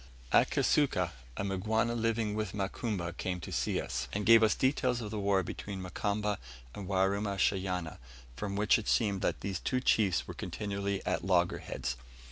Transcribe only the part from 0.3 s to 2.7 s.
At Kisuka a Mgwana living with